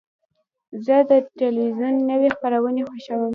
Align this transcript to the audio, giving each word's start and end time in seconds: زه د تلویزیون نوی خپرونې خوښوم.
زه 0.85 0.95
د 1.09 1.11
تلویزیون 1.39 1.95
نوی 2.09 2.29
خپرونې 2.35 2.83
خوښوم. 2.89 3.21